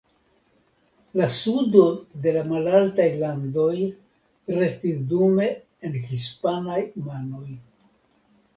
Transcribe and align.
La 1.19 1.27
sudo 1.33 1.83
de 2.23 2.33
la 2.37 2.41
Malaltaj 2.53 3.07
Landoj 3.25 3.75
restis 4.57 4.99
dume 5.13 5.53
en 5.91 6.01
hispanaj 6.09 6.83
manoj. 7.07 7.47